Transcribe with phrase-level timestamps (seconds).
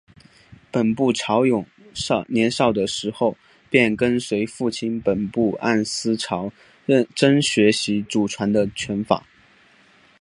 [0.71, 1.63] 本部朝勇
[2.27, 3.37] 年少的时候
[3.69, 6.51] 便跟随父亲本部按司朝
[7.13, 9.27] 真学习祖传的拳法。